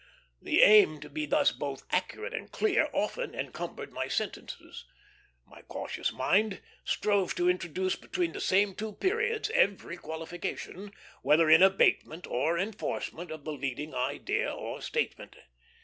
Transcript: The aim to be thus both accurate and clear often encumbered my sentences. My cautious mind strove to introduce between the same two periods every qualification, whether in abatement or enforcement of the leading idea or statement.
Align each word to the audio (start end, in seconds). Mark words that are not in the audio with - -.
The 0.41 0.63
aim 0.63 0.99
to 1.01 1.11
be 1.11 1.27
thus 1.27 1.51
both 1.51 1.83
accurate 1.91 2.33
and 2.33 2.51
clear 2.51 2.89
often 2.91 3.35
encumbered 3.35 3.93
my 3.93 4.07
sentences. 4.07 4.85
My 5.45 5.61
cautious 5.61 6.11
mind 6.11 6.59
strove 6.83 7.35
to 7.35 7.47
introduce 7.47 7.95
between 7.95 8.31
the 8.31 8.41
same 8.41 8.73
two 8.73 8.93
periods 8.93 9.51
every 9.51 9.97
qualification, 9.97 10.91
whether 11.21 11.51
in 11.51 11.61
abatement 11.61 12.25
or 12.25 12.57
enforcement 12.57 13.29
of 13.29 13.43
the 13.43 13.53
leading 13.53 13.93
idea 13.93 14.51
or 14.51 14.81
statement. 14.81 15.35